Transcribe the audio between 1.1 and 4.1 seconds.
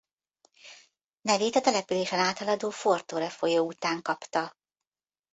Nevét a településen áthaladó Fortore folyó után